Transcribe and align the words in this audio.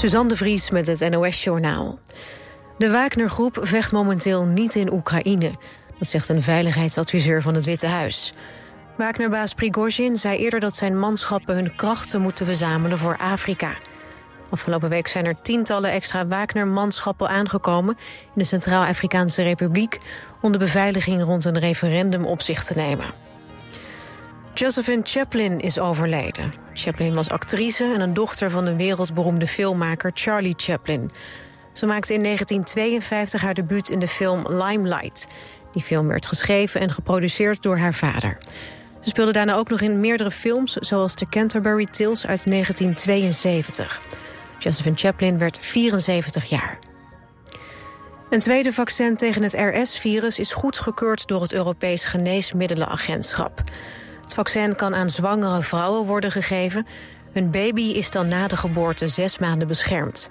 Suzanne 0.00 0.28
de 0.28 0.36
Vries 0.36 0.70
met 0.70 0.86
het 0.86 1.10
NOS-journaal. 1.10 1.98
De 2.78 2.90
Wagner-groep 2.90 3.58
vecht 3.60 3.92
momenteel 3.92 4.44
niet 4.44 4.74
in 4.74 4.92
Oekraïne. 4.92 5.52
Dat 5.98 6.08
zegt 6.08 6.28
een 6.28 6.42
veiligheidsadviseur 6.42 7.42
van 7.42 7.54
het 7.54 7.64
Witte 7.64 7.86
Huis. 7.86 8.34
Wagner-baas 8.96 9.54
Prigozhin 9.54 10.16
zei 10.16 10.38
eerder 10.38 10.60
dat 10.60 10.76
zijn 10.76 10.98
manschappen 10.98 11.54
hun 11.54 11.74
krachten 11.74 12.20
moeten 12.20 12.46
verzamelen 12.46 12.98
voor 12.98 13.16
Afrika. 13.16 13.74
Afgelopen 14.50 14.88
week 14.88 15.08
zijn 15.08 15.24
er 15.24 15.42
tientallen 15.42 15.90
extra 15.90 16.26
Wagner-manschappen 16.26 17.28
aangekomen... 17.28 17.96
in 18.24 18.32
de 18.34 18.44
Centraal-Afrikaanse 18.44 19.42
Republiek... 19.42 19.98
om 20.40 20.52
de 20.52 20.58
beveiliging 20.58 21.22
rond 21.22 21.44
een 21.44 21.58
referendum 21.58 22.24
op 22.24 22.42
zich 22.42 22.64
te 22.64 22.74
nemen. 22.76 23.06
Josephine 24.54 25.02
Chaplin 25.04 25.60
is 25.60 25.78
overleden. 25.78 26.69
Chaplin 26.80 27.14
was 27.14 27.30
actrice 27.30 27.84
en 27.94 28.00
een 28.00 28.14
dochter 28.14 28.50
van 28.50 28.64
de 28.64 28.76
wereldberoemde 28.76 29.46
filmmaker 29.46 30.10
Charlie 30.14 30.54
Chaplin. 30.56 31.10
Ze 31.72 31.86
maakte 31.86 32.14
in 32.14 32.22
1952 32.22 33.40
haar 33.40 33.54
debuut 33.54 33.88
in 33.88 33.98
de 33.98 34.08
film 34.08 34.46
Limelight. 34.48 35.26
Die 35.72 35.82
film 35.82 36.08
werd 36.08 36.26
geschreven 36.26 36.80
en 36.80 36.92
geproduceerd 36.92 37.62
door 37.62 37.78
haar 37.78 37.94
vader. 37.94 38.38
Ze 39.00 39.08
speelde 39.08 39.32
daarna 39.32 39.54
ook 39.54 39.68
nog 39.68 39.80
in 39.80 40.00
meerdere 40.00 40.30
films... 40.30 40.72
zoals 40.72 41.14
The 41.14 41.28
Canterbury 41.28 41.86
Tales 41.86 42.26
uit 42.26 42.50
1972. 42.50 44.00
Josephine 44.58 44.96
Chaplin 44.96 45.38
werd 45.38 45.58
74 45.60 46.44
jaar. 46.44 46.78
Een 48.30 48.40
tweede 48.40 48.72
vaccin 48.72 49.16
tegen 49.16 49.42
het 49.42 49.52
RS-virus 49.52 50.38
is 50.38 50.52
goedgekeurd... 50.52 51.26
door 51.26 51.42
het 51.42 51.52
Europees 51.52 52.04
Geneesmiddelenagentschap. 52.04 53.62
Het 54.30 54.38
vaccin 54.38 54.76
kan 54.76 54.94
aan 54.94 55.10
zwangere 55.10 55.62
vrouwen 55.62 56.06
worden 56.06 56.30
gegeven. 56.30 56.86
Hun 57.32 57.50
baby 57.50 57.82
is 57.82 58.10
dan 58.10 58.28
na 58.28 58.48
de 58.48 58.56
geboorte 58.56 59.08
zes 59.08 59.38
maanden 59.38 59.68
beschermd. 59.68 60.30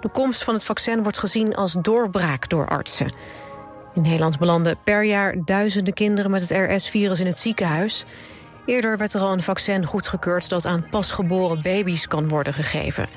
De 0.00 0.08
komst 0.08 0.44
van 0.44 0.54
het 0.54 0.64
vaccin 0.64 1.02
wordt 1.02 1.18
gezien 1.18 1.56
als 1.56 1.76
doorbraak 1.80 2.48
door 2.48 2.68
artsen. 2.68 3.12
In 3.94 4.02
Nederland 4.02 4.38
belanden 4.38 4.76
per 4.84 5.04
jaar 5.04 5.34
duizenden 5.44 5.94
kinderen 5.94 6.30
met 6.30 6.48
het 6.48 6.70
RS-virus 6.70 7.20
in 7.20 7.26
het 7.26 7.38
ziekenhuis. 7.38 8.04
Eerder 8.66 8.98
werd 8.98 9.14
er 9.14 9.20
al 9.20 9.32
een 9.32 9.42
vaccin 9.42 9.84
goedgekeurd 9.84 10.48
dat 10.48 10.66
aan 10.66 10.86
pasgeboren 10.90 11.62
baby's 11.62 12.08
kan 12.08 12.28
worden 12.28 12.54
gegeven. 12.54 13.08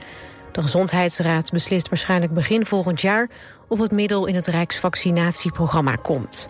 De 0.51 0.61
Gezondheidsraad 0.61 1.51
beslist 1.51 1.89
waarschijnlijk 1.89 2.33
begin 2.33 2.65
volgend 2.65 3.01
jaar 3.01 3.29
of 3.67 3.79
het 3.79 3.91
middel 3.91 4.25
in 4.25 4.35
het 4.35 4.47
Rijksvaccinatieprogramma 4.47 5.95
komt. 5.95 6.47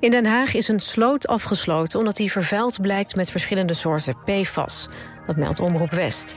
In 0.00 0.10
Den 0.10 0.26
Haag 0.26 0.54
is 0.54 0.68
een 0.68 0.80
sloot 0.80 1.26
afgesloten 1.26 1.98
omdat 1.98 2.16
die 2.16 2.30
vervuild 2.30 2.80
blijkt 2.80 3.16
met 3.16 3.30
verschillende 3.30 3.74
soorten 3.74 4.16
PFAS. 4.24 4.88
Dat 5.26 5.36
meldt 5.36 5.60
Omroep 5.60 5.90
West. 5.90 6.36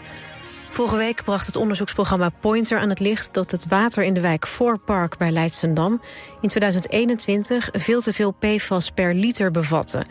Vorige 0.70 0.96
week 0.96 1.24
bracht 1.24 1.46
het 1.46 1.56
onderzoeksprogramma 1.56 2.30
Pointer 2.40 2.80
aan 2.80 2.90
het 2.90 3.00
licht... 3.00 3.34
dat 3.34 3.52
het 3.52 3.68
water 3.68 4.04
in 4.04 4.14
de 4.14 4.22
wijk 4.22 4.48
Voorpark 4.48 5.18
bij 5.18 5.32
Leidsendam... 5.32 6.02
in 6.42 6.50
2021 6.50 7.70
veel 7.72 8.02
te 8.02 8.14
veel 8.14 8.32
PFAS 8.32 8.92
per 8.92 9.14
liter 9.14 9.52
bevatte. 9.52 10.04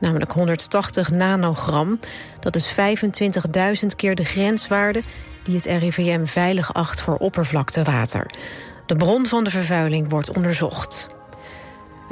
Namelijk 0.00 0.32
180 0.32 1.10
nanogram. 1.10 2.00
Dat 2.40 2.56
is 2.56 2.74
25.000 3.82 3.86
keer 3.96 4.14
de 4.14 4.24
grenswaarde... 4.24 5.02
die 5.42 5.56
het 5.56 5.64
RIVM 5.64 6.24
veilig 6.24 6.74
acht 6.74 7.00
voor 7.00 7.16
oppervlaktewater. 7.16 8.30
De 8.86 8.96
bron 8.96 9.26
van 9.26 9.44
de 9.44 9.50
vervuiling 9.50 10.08
wordt 10.08 10.36
onderzocht. 10.36 11.06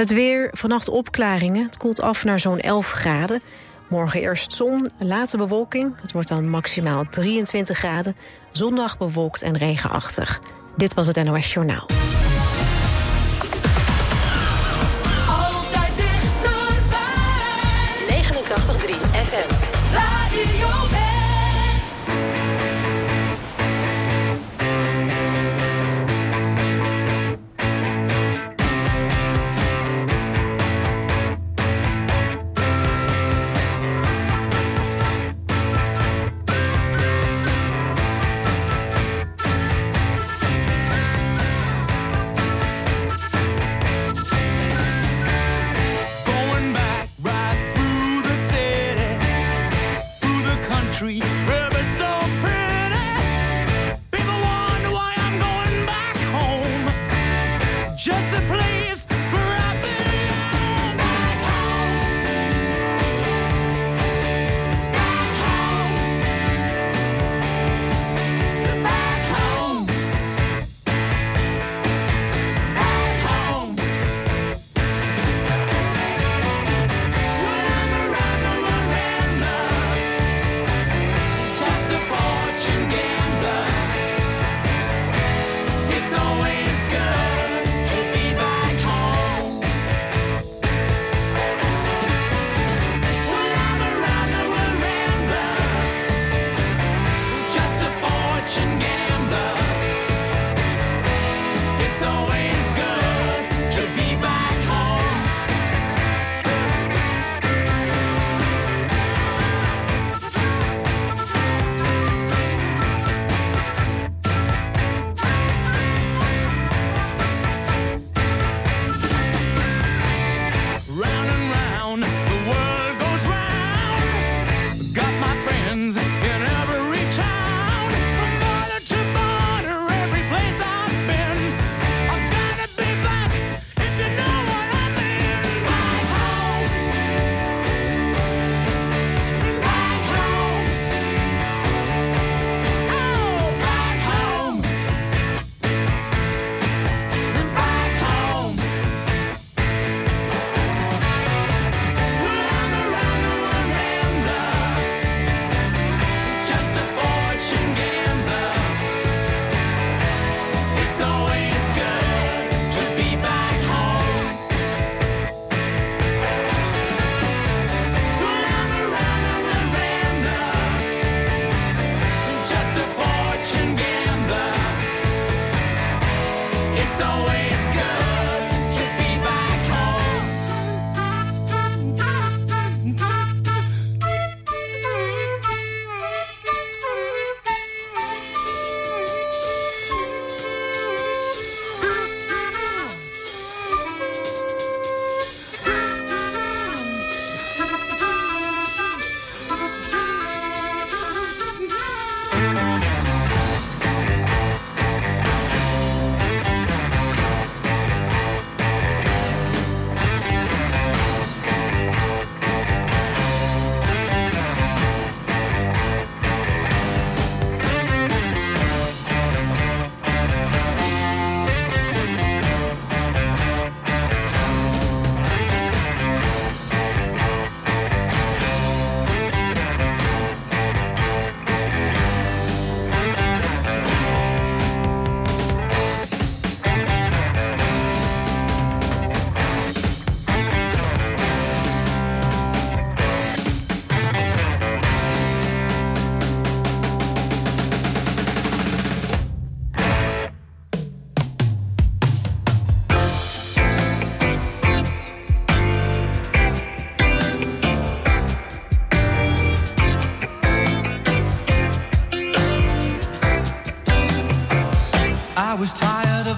Het 0.03 0.12
weer, 0.12 0.48
vannacht 0.53 0.89
opklaringen. 0.89 1.64
Het 1.64 1.77
koelt 1.77 2.00
af 2.00 2.25
naar 2.25 2.39
zo'n 2.39 2.61
11 2.61 2.91
graden. 2.91 3.41
Morgen 3.89 4.20
eerst 4.20 4.53
zon, 4.53 4.91
late 4.98 5.36
bewolking. 5.36 6.00
Het 6.00 6.12
wordt 6.12 6.28
dan 6.28 6.48
maximaal 6.48 7.05
23 7.11 7.78
graden. 7.78 8.17
Zondag 8.50 8.98
bewolkt 8.98 9.42
en 9.42 9.56
regenachtig. 9.56 10.41
Dit 10.77 10.94
was 10.94 11.06
het 11.06 11.25
NOS 11.25 11.53
Journaal. 11.53 12.02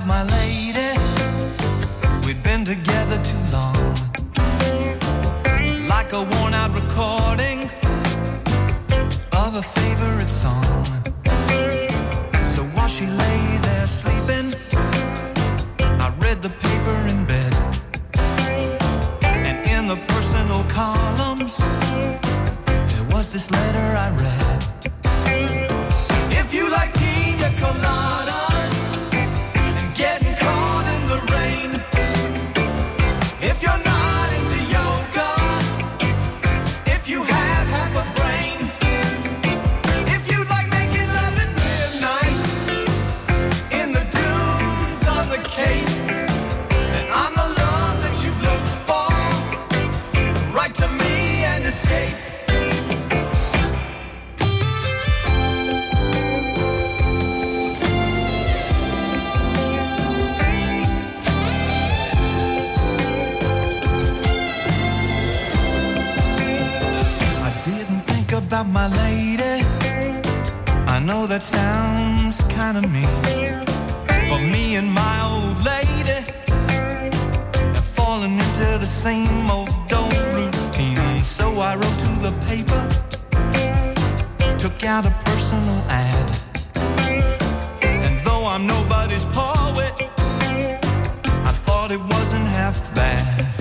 my 0.06 0.23
life. 0.23 0.33
sounds 72.31 72.55
kinda 72.55 72.81
mean, 72.88 73.65
but 74.29 74.38
me 74.38 74.76
and 74.76 74.91
my 74.91 75.21
old 75.23 75.62
lady 75.65 76.21
have 77.75 77.85
fallen 77.85 78.32
into 78.32 78.79
the 78.79 78.87
same 78.87 79.50
old 79.50 79.69
old 79.93 80.12
routine. 80.35 81.23
So 81.23 81.61
I 81.61 81.75
wrote 81.76 81.99
to 82.06 82.12
the 82.26 82.32
paper, 82.49 82.82
took 84.59 84.85
out 84.85 85.05
a 85.06 85.11
personal 85.25 85.81
ad, 85.88 86.31
and 87.82 88.19
though 88.25 88.47
I'm 88.47 88.67
nobody's 88.67 89.25
poet, 89.25 89.94
I 91.50 91.53
thought 91.65 91.91
it 91.91 92.00
wasn't 92.00 92.47
half 92.47 92.77
bad. 92.94 93.54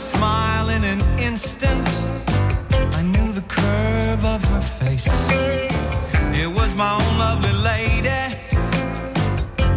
smile 0.00 0.70
in 0.70 0.82
an 0.82 1.00
instant. 1.18 1.86
I 2.98 3.02
knew 3.02 3.32
the 3.32 3.44
curve 3.48 4.24
of 4.24 4.42
her 4.44 4.60
face. 4.60 5.06
It 6.42 6.48
was 6.48 6.74
my 6.74 6.94
own 6.94 7.18
lovely 7.18 7.52
lady. 7.52 8.22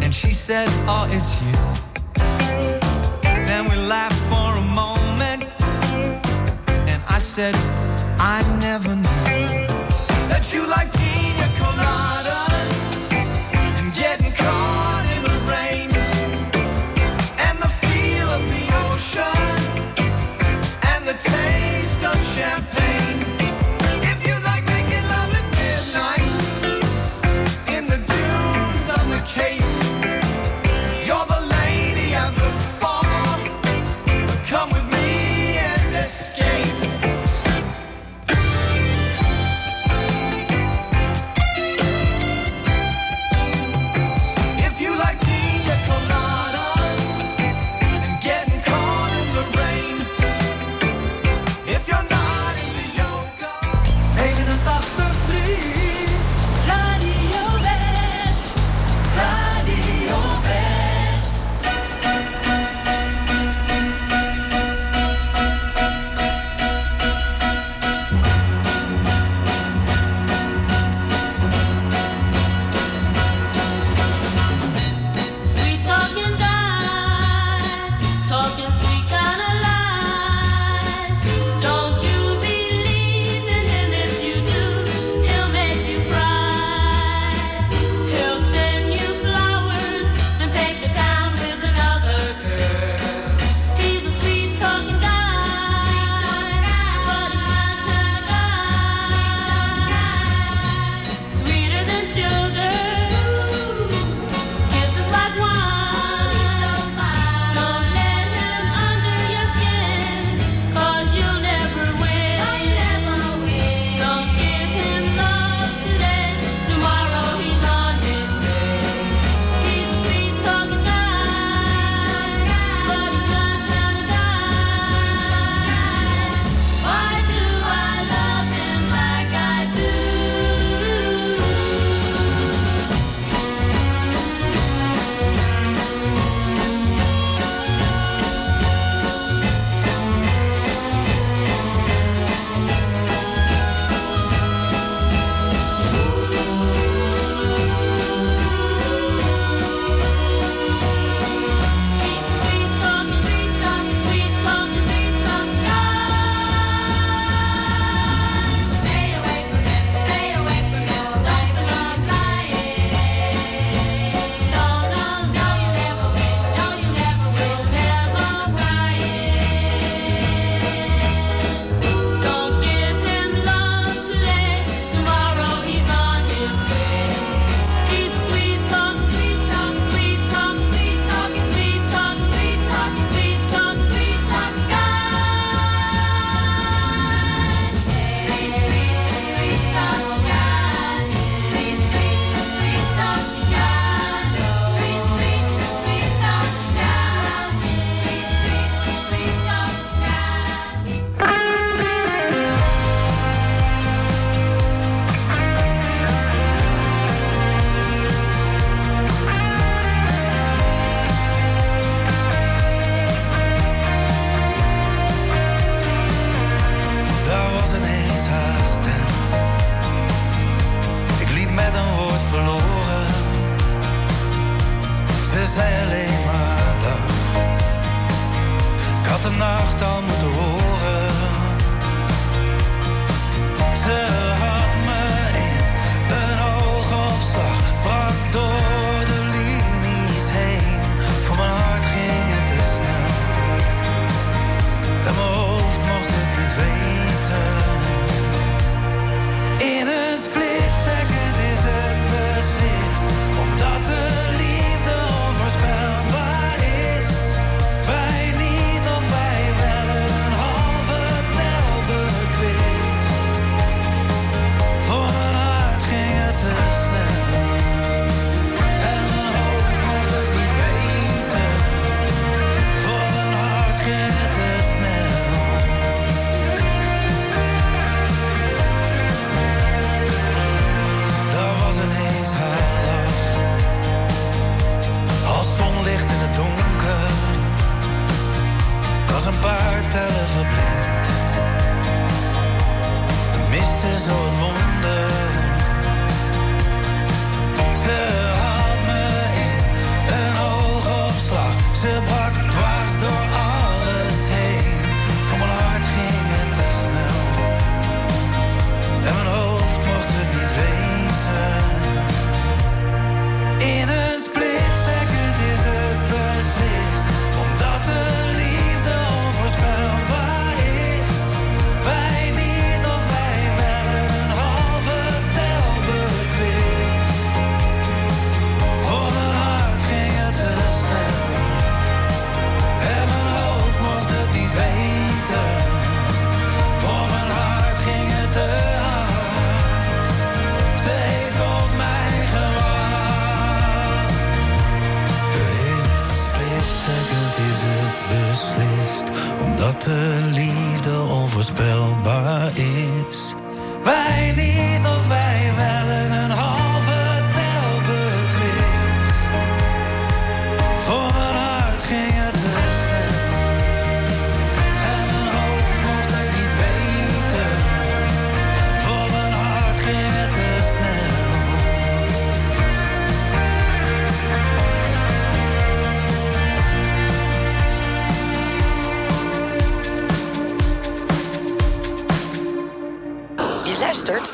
And 0.04 0.16
she 0.16 0.32
said, 0.32 0.70
Oh, 0.88 1.06
it's 1.12 1.42
you. 1.44 1.56
Then 3.50 3.66
we 3.70 3.76
laughed 3.76 4.22
for 4.32 4.50
a 4.64 4.66
moment. 4.82 5.44
And 6.90 7.02
I 7.10 7.18
said, 7.20 7.54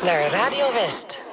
naar 0.04 0.32
Radio 0.32 0.74
West. 0.74 1.30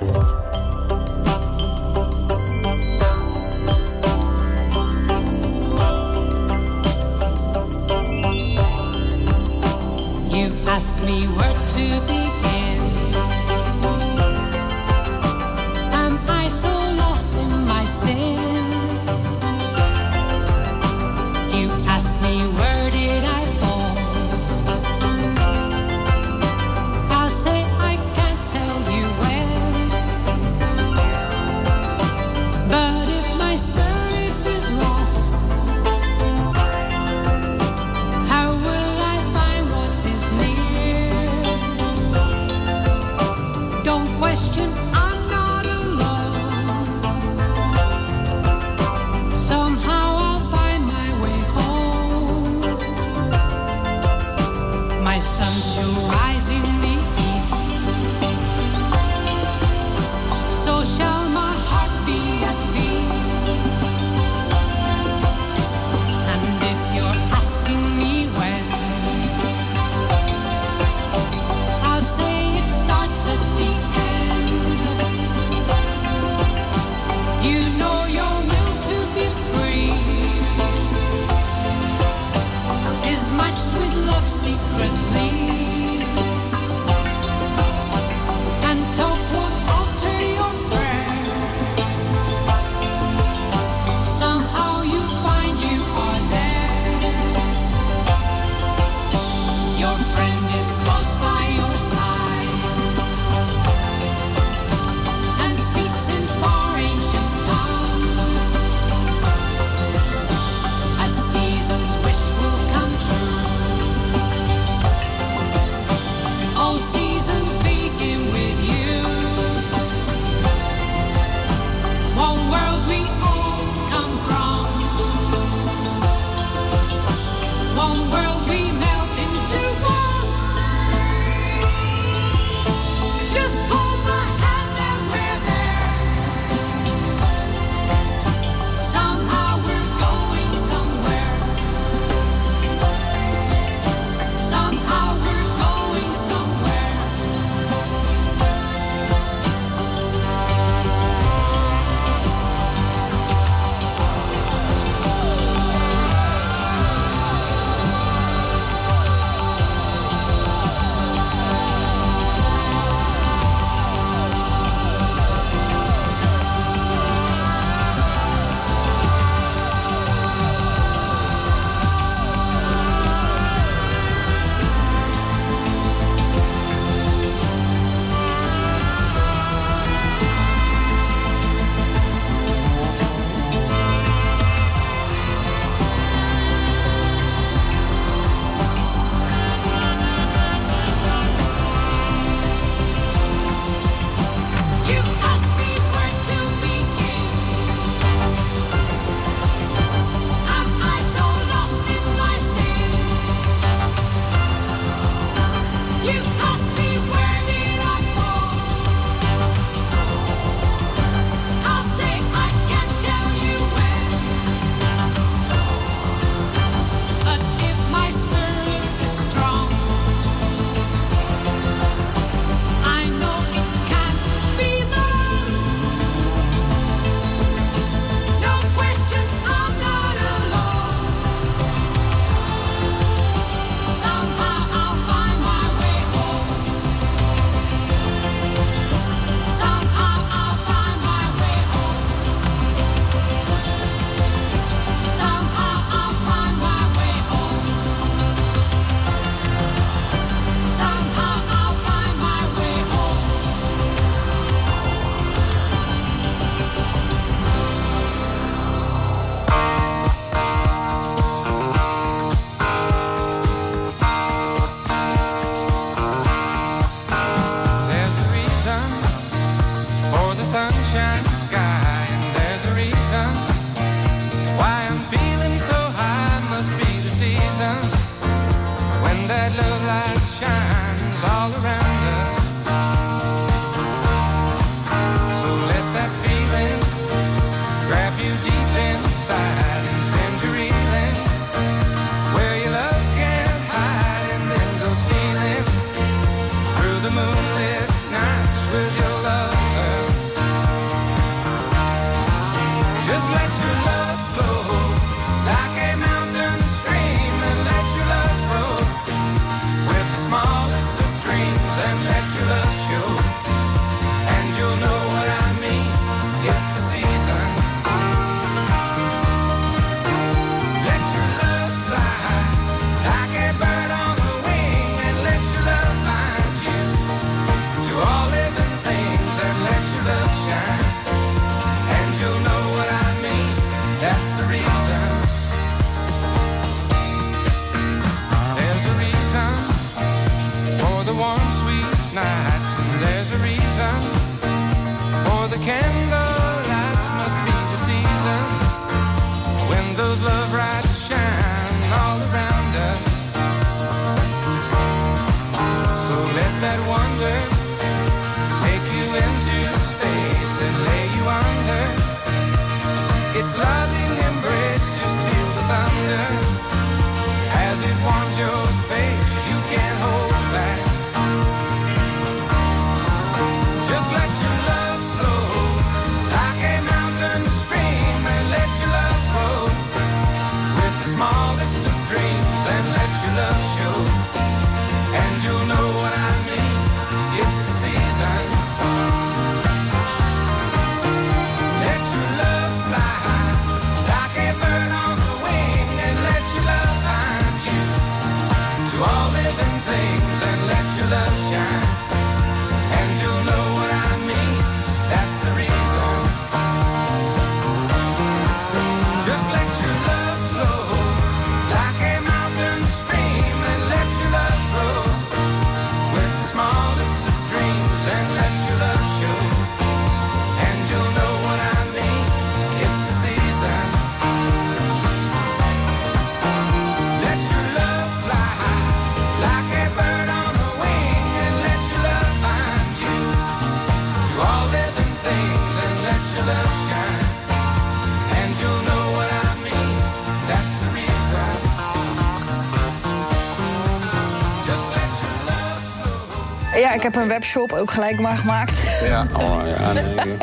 Ja, 446.77 446.93
ik 446.93 447.03
heb 447.03 447.17
een 447.17 447.29
webshop 447.29 447.73
ook 447.73 447.91
gelijk 447.91 448.21
maar 448.21 448.39
gemaakt. 448.39 448.73
Ja, 449.05 449.27
oh, 449.33 449.61
ja 449.79 449.93
nee. 449.93 450.37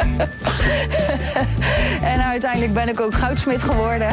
En 2.13 2.23
uiteindelijk 2.23 2.73
ben 2.73 2.89
ik 2.89 3.01
ook 3.01 3.13
goudsmid 3.13 3.63
geworden. 3.63 4.07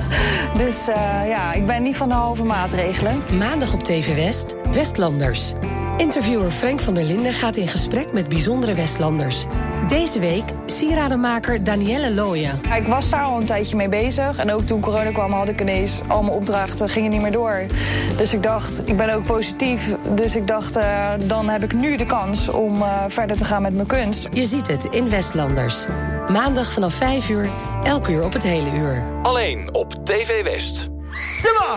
dus 0.64 0.88
eh, 0.88 1.28
ja, 1.28 1.52
ik 1.52 1.66
ben 1.66 1.82
niet 1.82 1.96
van 1.96 2.08
de 2.08 2.14
halve 2.14 2.44
maatregelen. 2.44 3.22
Maandag 3.38 3.72
op 3.72 3.82
TV 3.82 4.14
West, 4.14 4.56
Westlanders. 4.72 5.52
Interviewer 5.96 6.50
Frank 6.50 6.80
van 6.80 6.94
der 6.94 7.04
Linden 7.04 7.32
gaat 7.32 7.56
in 7.56 7.68
gesprek 7.68 8.12
met 8.12 8.28
bijzondere 8.28 8.74
Westlanders. 8.74 9.46
Deze 9.88 10.18
week 10.18 10.44
sieradenmaker 10.66 11.64
Danielle 11.64 12.14
Looyen. 12.14 12.60
Ja, 12.62 12.74
Ik 12.74 12.86
was 12.86 13.10
daar 13.10 13.22
al 13.22 13.40
een 13.40 13.46
tijdje 13.46 13.76
mee 13.76 13.88
bezig. 13.88 14.38
En 14.38 14.52
ook 14.52 14.62
toen 14.62 14.80
corona 14.80 15.10
kwam 15.10 15.32
had 15.32 15.48
ik 15.48 15.60
ineens 15.60 16.00
al 16.08 16.22
mijn 16.22 16.34
opdrachten 16.34 16.88
gingen 16.88 17.10
niet 17.10 17.22
meer 17.22 17.32
door. 17.32 17.66
Dus 18.16 18.34
ik 18.34 18.42
dacht, 18.42 18.82
ik 18.88 18.96
ben 18.96 19.14
ook 19.14 19.24
positief. 19.24 19.94
Dus 20.14 20.36
ik 20.36 20.46
dacht, 20.46 20.76
eh, 20.76 21.08
dan 21.24 21.48
heb 21.48 21.62
ik 21.62 21.74
nu 21.74 21.96
de 21.96 22.04
kans 22.04 22.48
om 22.48 22.82
eh, 22.82 22.88
verder 23.08 23.36
te 23.36 23.44
gaan 23.44 23.62
met 23.62 23.74
mijn 23.74 23.86
kunst. 23.86 24.28
Je 24.32 24.44
ziet 24.44 24.66
het 24.66 24.84
in 24.84 25.08
Westlanders. 25.10 25.86
Maandag 26.32 26.72
vanaf 26.72 26.94
5 26.94 27.28
uur, 27.28 27.48
elk 27.84 28.08
uur 28.08 28.24
op 28.24 28.32
het 28.32 28.42
hele 28.42 28.70
uur. 28.70 29.04
Alleen 29.22 29.68
op 29.74 29.94
TV 30.04 30.42
West. 30.44 30.90
Simba! 31.36 31.76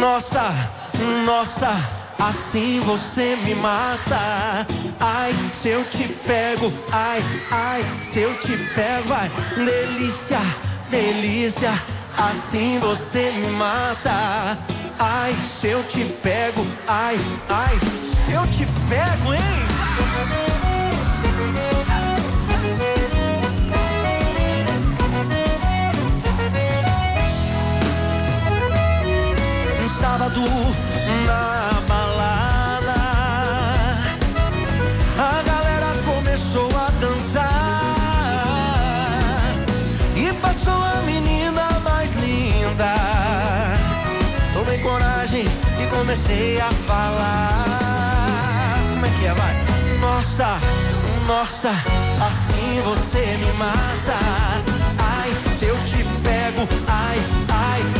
Nossa, 0.00 0.50
nossa, 1.26 1.72
assim 2.18 2.80
você 2.80 3.36
me 3.44 3.54
mata. 3.54 4.66
Ai, 5.00 5.32
se 5.52 5.68
eu 5.68 5.84
te 5.84 6.04
pego, 6.26 6.72
ai, 6.92 7.22
ai, 7.50 7.84
se 8.00 8.20
eu 8.20 8.34
te 8.38 8.56
pego, 8.74 9.12
ai, 9.14 9.30
delícia, 9.56 10.40
delícia, 10.90 11.72
assim 12.16 12.78
você 12.80 13.30
me 13.30 13.48
mata. 13.50 14.58
Ai, 14.98 15.32
se 15.34 15.68
eu 15.68 15.82
te 15.84 16.04
pego, 16.22 16.66
ai, 16.88 17.16
ai, 17.48 17.78
se 18.26 18.32
eu 18.32 18.46
te 18.48 18.66
pego, 18.88 19.34
hein? 19.34 19.68
Sábado 29.98 30.40
na 31.26 31.57
comecei 46.18 46.60
a 46.60 46.70
falar. 46.86 48.76
Como 48.92 49.06
é 49.06 49.10
que 49.10 49.26
é, 49.26 49.34
vai? 49.34 49.54
Nossa, 50.00 50.58
nossa, 51.26 51.70
assim 52.20 52.80
você 52.84 53.36
me 53.36 53.52
mata. 53.54 54.18
Ai, 54.98 55.30
se 55.56 55.66
eu 55.66 55.76
te 55.84 56.04
pego, 56.22 56.68
ai, 56.88 57.18
ai, 57.48 57.97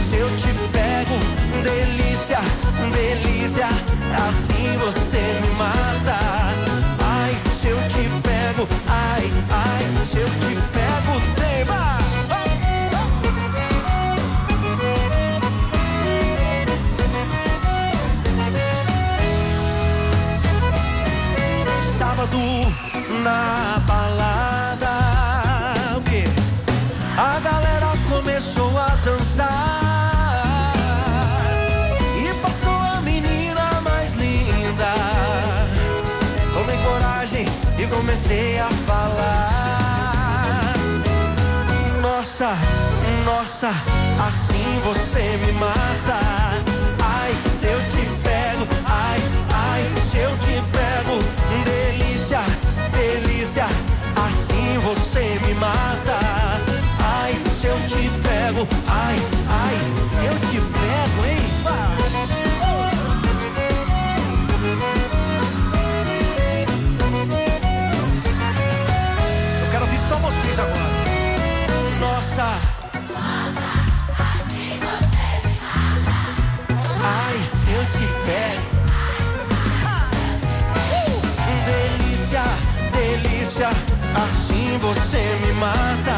na 23.28 23.78
balada. 23.86 24.94
A 27.30 27.40
galera 27.40 27.90
começou 28.08 28.72
a 28.78 28.90
dançar. 29.04 30.72
E 32.22 32.26
passou 32.42 32.78
a 32.94 33.00
menina 33.02 33.66
mais 33.82 34.14
linda. 34.14 34.92
Tomei 36.54 36.78
coragem 36.86 37.46
e 37.78 37.86
comecei 37.86 38.58
a 38.58 38.70
falar. 38.88 40.74
Nossa, 42.00 42.50
nossa, 43.26 43.70
assim 44.26 44.68
você 44.88 45.24
me 45.42 45.52
mata. 45.64 46.18
Ai, 47.16 47.32
se 47.50 47.66
eu 47.66 47.80
te 47.92 48.04
pego, 48.24 48.64
ai, 48.86 49.20
ai, 49.52 49.82
se 50.10 50.18
eu 50.18 50.32
te 50.38 50.54
pego, 50.72 51.16
delícia 51.64 52.07
delícia, 53.48 53.66
assim 54.26 54.78
você 54.78 55.40
me 55.46 55.54
mata. 55.54 56.18
Ai, 57.02 57.32
se 57.50 57.66
eu 57.66 57.76
te 57.86 58.10
pego, 58.22 58.68
ai, 58.88 59.16
ai, 59.48 60.02
se 60.02 60.24
eu 60.24 60.34
te 60.34 60.60
pego, 60.60 61.26
hein? 61.26 61.38
Vai. 61.62 62.27
você 84.78 85.18
me 85.44 85.52
mata. 85.54 86.17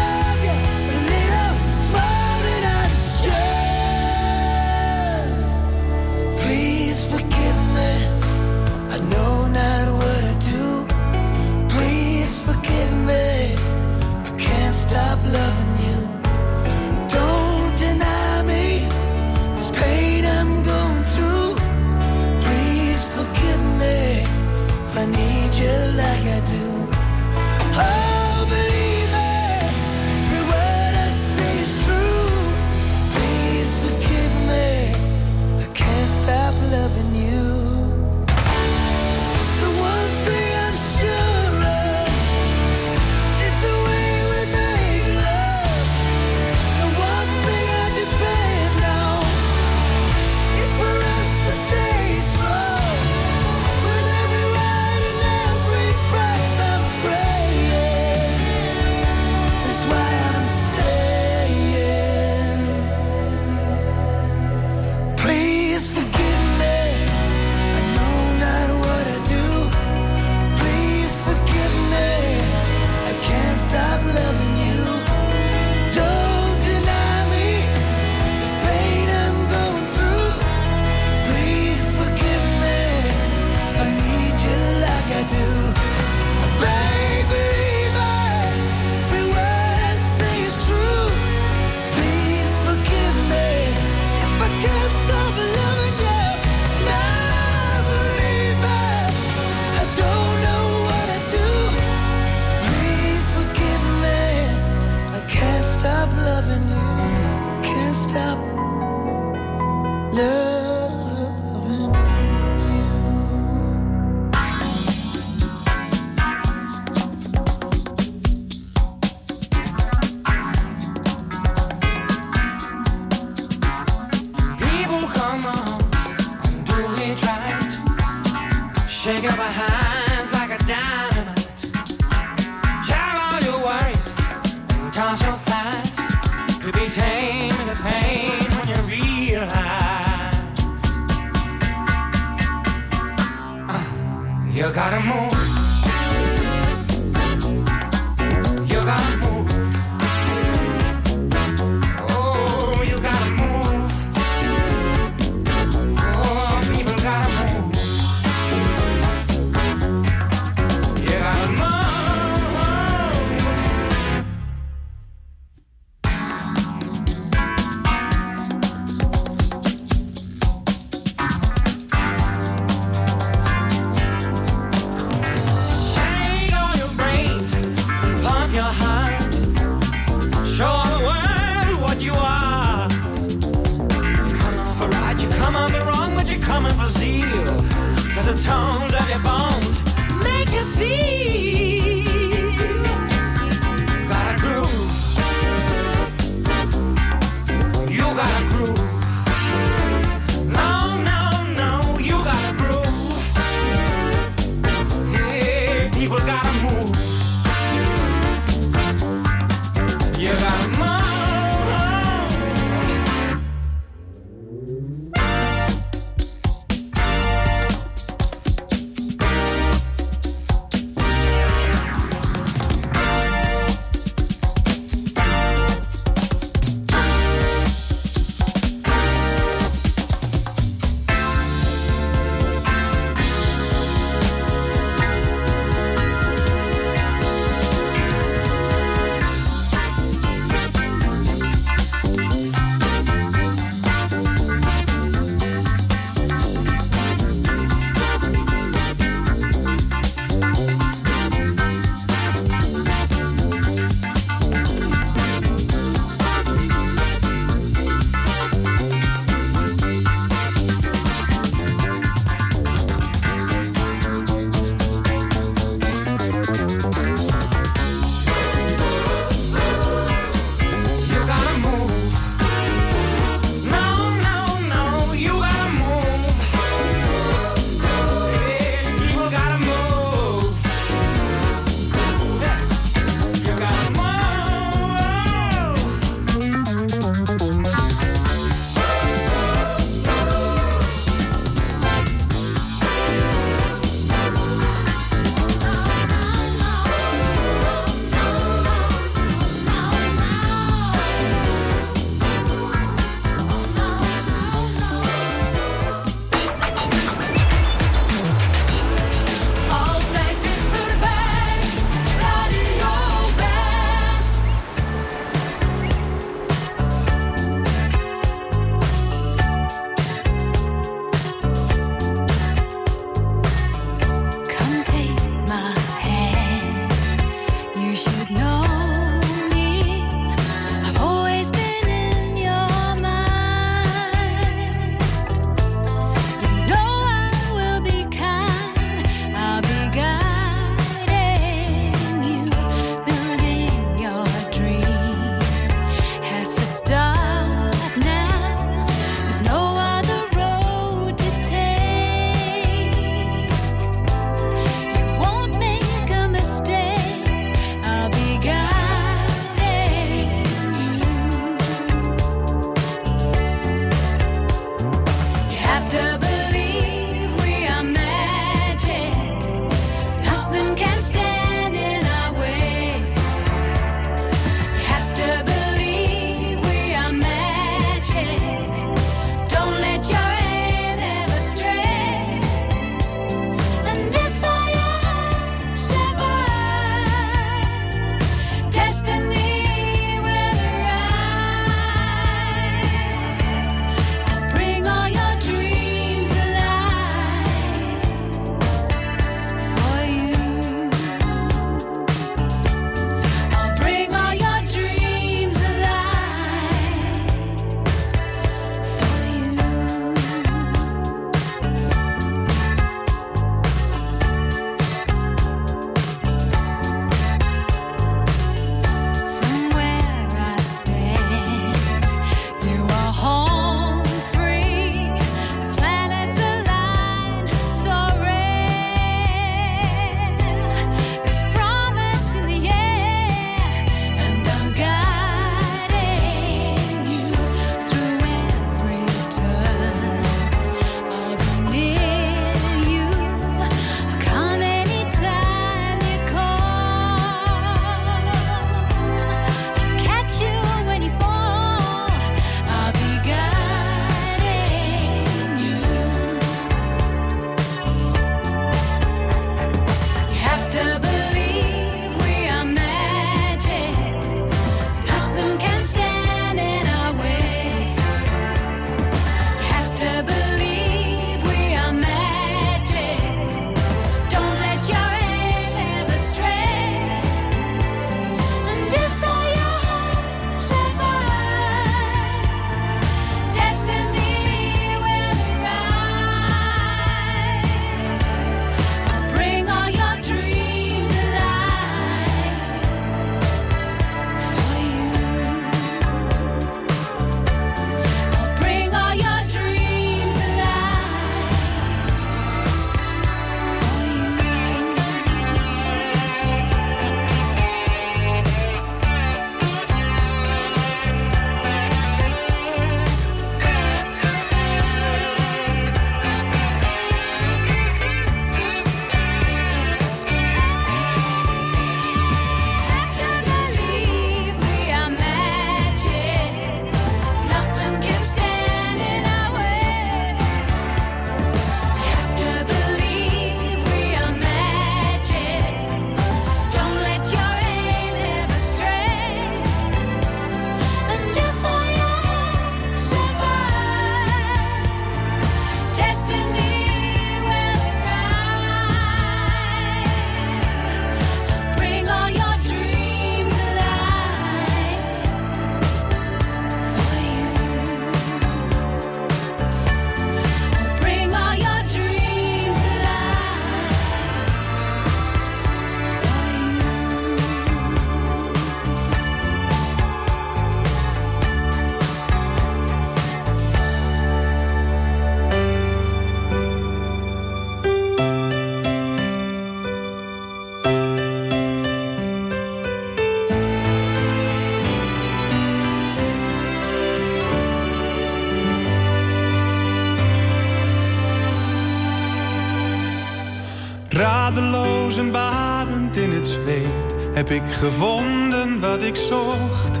Heb 597.34 597.50
ik 597.50 597.62
gevonden 597.66 598.80
wat 598.80 599.02
ik 599.02 599.16
zocht. 599.16 600.00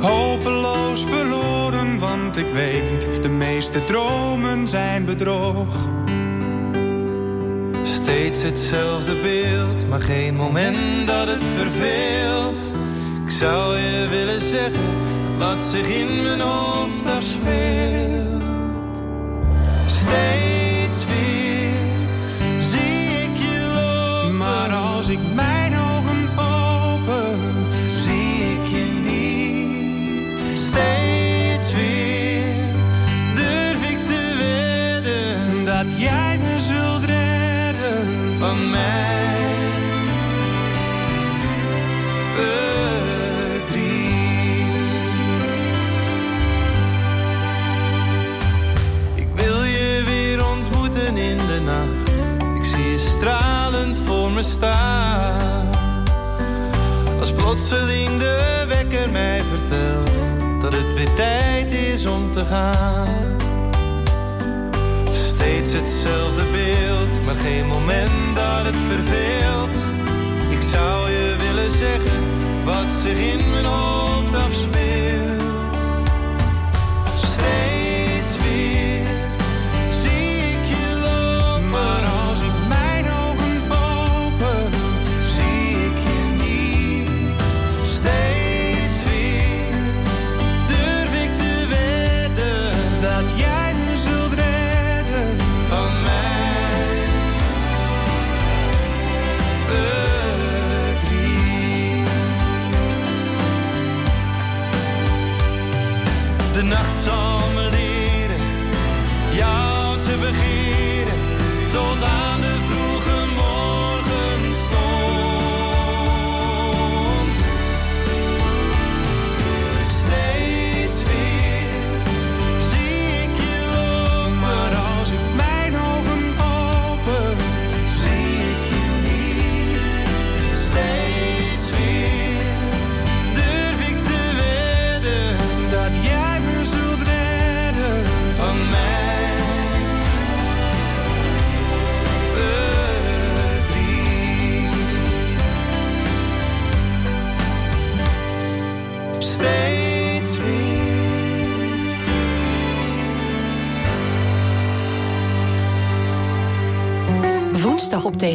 Hopeloos 0.00 1.04
verloren, 1.04 1.98
want 1.98 2.36
ik 2.36 2.50
weet, 2.52 3.22
de 3.22 3.28
meeste 3.28 3.84
dromen 3.84 4.68
zijn 4.68 5.04
bedrog. 5.04 5.88
Steeds 7.82 8.42
hetzelfde 8.42 9.16
beeld, 9.16 9.88
maar 9.88 10.00
geen 10.00 10.34
moment 10.34 11.06
dat 11.06 11.28
het 11.28 11.46
verveelt. 11.46 12.72
Ik 13.24 13.30
zou 13.30 13.78
je 13.78 14.06
willen 14.10 14.40
zeggen 14.40 14.90
wat 15.38 15.62
zich 15.62 15.88
in 15.88 16.22
mijn 16.22 16.40
hoofd 16.40 17.06
afspeelt. 17.06 18.42
Steeds 19.86 20.53
als 25.04 25.12
ik 25.12 25.34
mijn 25.34 25.74
ogen 25.76 26.28
open, 26.38 27.38
zie 27.86 28.52
ik 28.52 28.66
je 28.66 28.84
niet. 29.04 30.58
Steeds 30.58 31.72
weer 31.72 32.74
durf 33.34 33.90
ik 33.90 34.06
te 34.06 34.34
wedden 34.38 35.64
dat 35.64 35.98
jij 35.98 36.38
me 36.38 36.60
zult 36.60 37.04
redden 37.04 38.36
van 38.38 38.70
mij. 38.70 39.13
Als 57.20 57.32
plotseling 57.32 58.18
de 58.18 58.64
wekker 58.68 59.10
mij 59.10 59.40
vertelt 59.40 60.10
dat 60.60 60.74
het 60.74 60.94
weer 60.94 61.14
tijd 61.14 61.72
is 61.72 62.06
om 62.06 62.32
te 62.32 62.44
gaan. 62.44 63.08
Steeds 65.12 65.72
hetzelfde 65.72 66.42
beeld, 66.52 67.24
maar 67.24 67.36
geen 67.36 67.66
moment 67.66 68.34
dat 68.34 68.64
het 68.64 68.76
verveelt. 68.88 69.76
Ik 70.50 70.62
zou 70.62 71.10
je 71.10 71.36
willen 71.38 71.70
zeggen 71.70 72.20
wat 72.64 72.92
zich 73.02 73.18
in 73.18 73.50
mijn 73.50 73.64
hoofd 73.64 74.03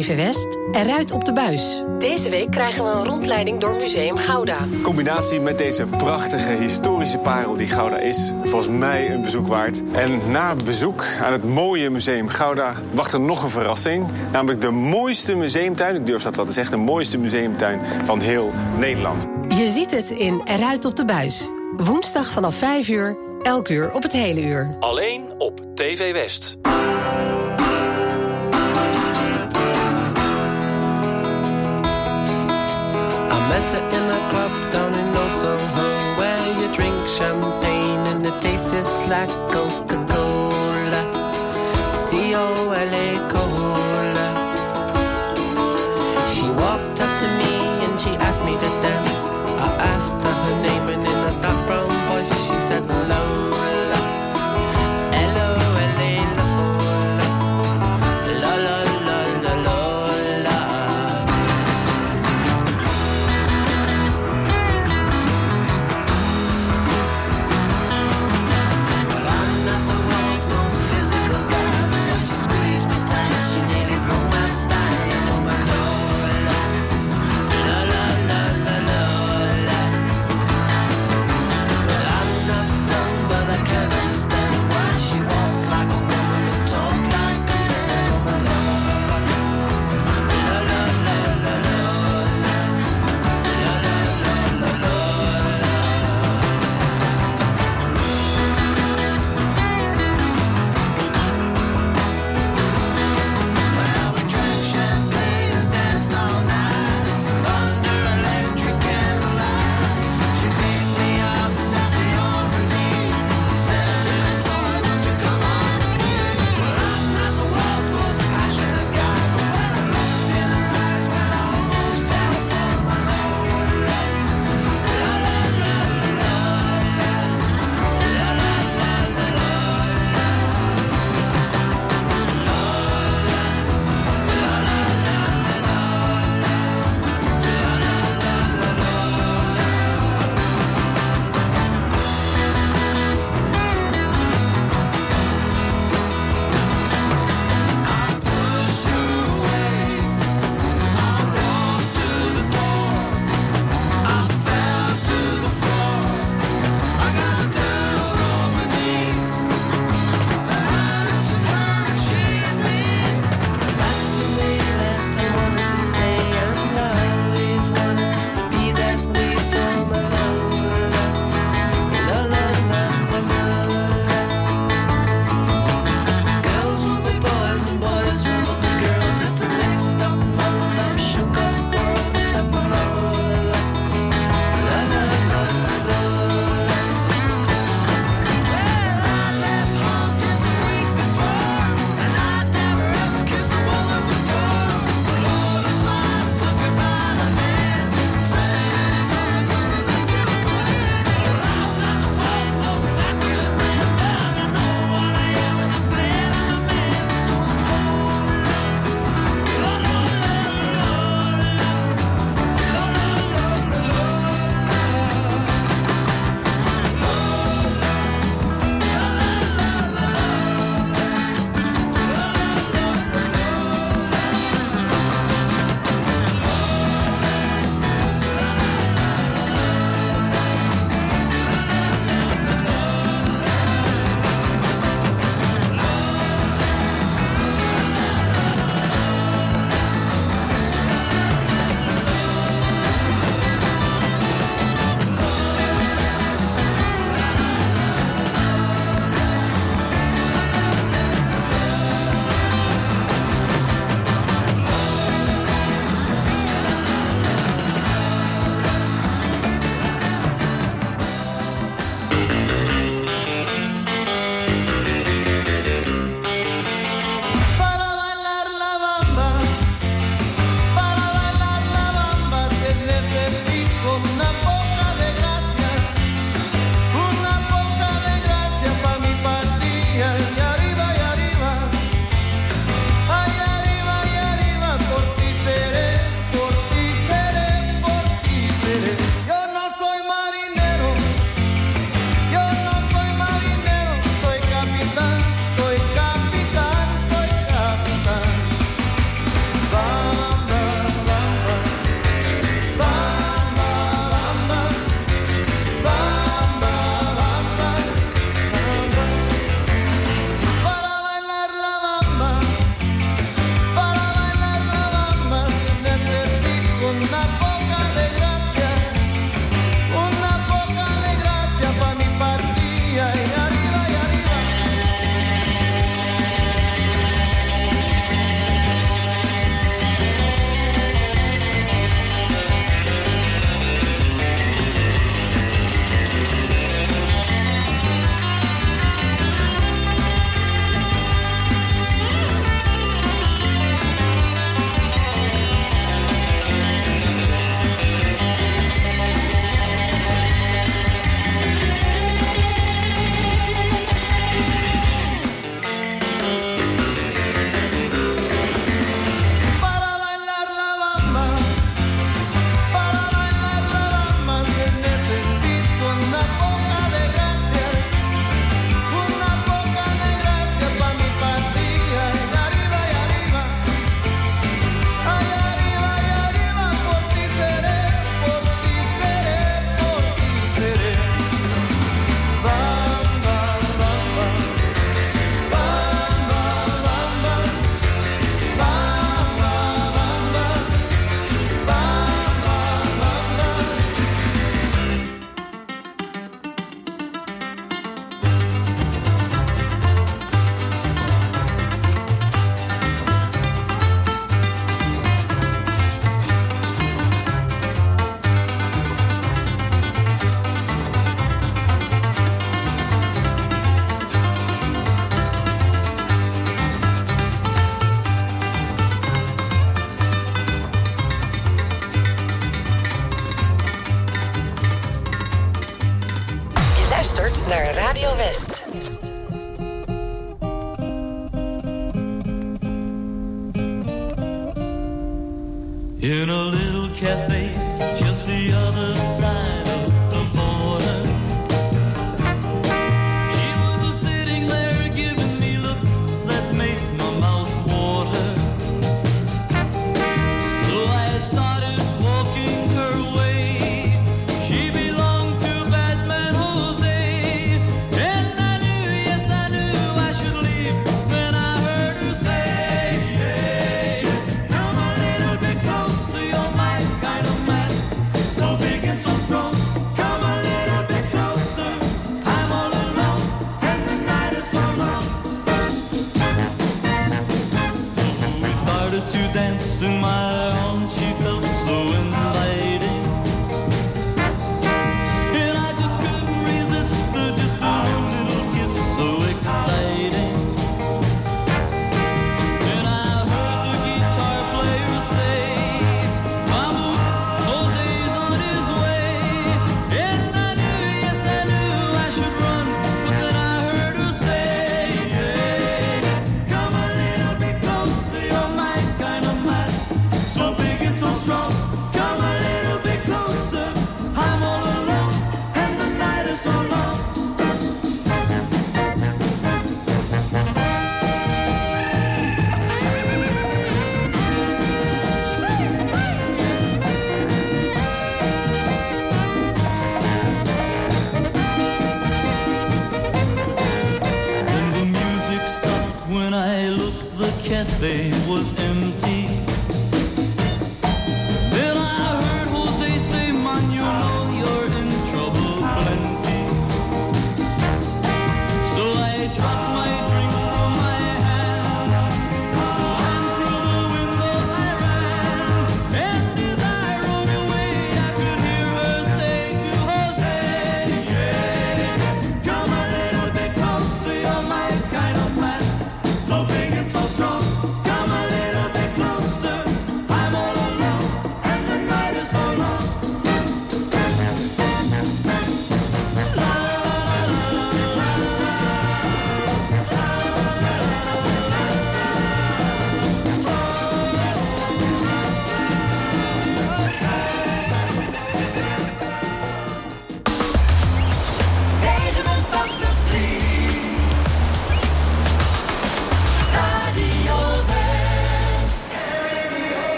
TV 0.00 0.16
West, 0.16 0.58
eruit 0.72 1.12
op 1.12 1.24
de 1.24 1.32
buis. 1.32 1.84
Deze 1.98 2.28
week 2.28 2.50
krijgen 2.50 2.84
we 2.84 2.90
een 2.90 3.04
rondleiding 3.04 3.60
door 3.60 3.74
Museum 3.74 4.16
Gouda. 4.16 4.58
In 4.72 4.82
combinatie 4.82 5.40
met 5.40 5.58
deze 5.58 5.84
prachtige 5.84 6.50
historische 6.50 7.18
parel 7.18 7.56
die 7.56 7.66
Gouda 7.66 7.96
is, 7.98 8.32
volgens 8.44 8.78
mij 8.78 9.10
een 9.10 9.22
bezoek 9.22 9.46
waard. 9.46 9.82
En 9.92 10.30
na 10.30 10.54
het 10.54 10.64
bezoek 10.64 11.04
aan 11.22 11.32
het 11.32 11.44
mooie 11.44 11.90
Museum 11.90 12.28
Gouda 12.28 12.74
wacht 12.92 13.12
er 13.12 13.20
nog 13.20 13.42
een 13.42 13.48
verrassing. 13.48 14.06
Namelijk 14.32 14.60
de 14.60 14.70
mooiste 14.70 15.34
museumtuin, 15.34 15.94
ik 15.94 16.06
durf 16.06 16.22
dat 16.22 16.36
wel 16.36 16.46
te 16.46 16.52
zeggen, 16.52 16.78
de 16.78 16.84
mooiste 16.84 17.18
museumtuin 17.18 17.80
van 18.04 18.20
heel 18.20 18.52
Nederland. 18.78 19.26
Je 19.48 19.68
ziet 19.68 19.90
het 19.90 20.10
in 20.10 20.40
Eruit 20.44 20.84
op 20.84 20.96
de 20.96 21.04
buis. 21.04 21.50
Woensdag 21.76 22.30
vanaf 22.30 22.54
5 22.54 22.88
uur, 22.88 23.16
elk 23.42 23.68
uur 23.68 23.92
op 23.92 24.02
het 24.02 24.12
hele 24.12 24.42
uur. 24.42 24.76
Alleen 24.78 25.24
op 25.38 25.60
TV 25.74 26.12
West. 26.12 26.58
Fanta 33.60 33.78
in 33.94 34.10
a 34.10 34.18
cup, 34.30 34.89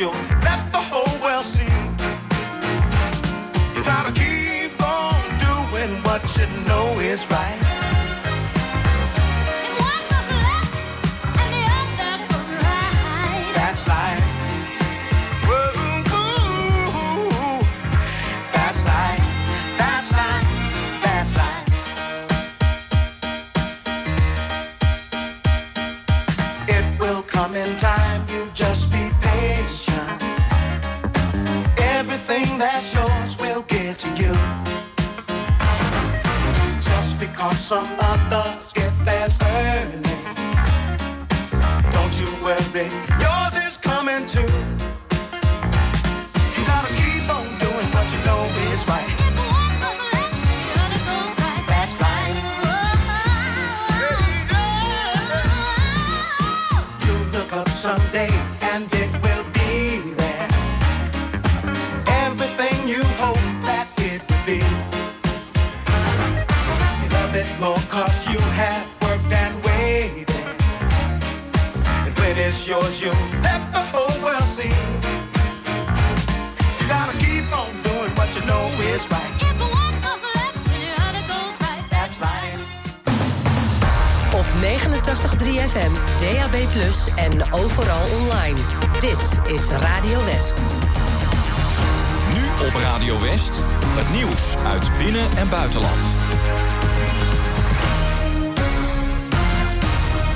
you. 0.00 0.49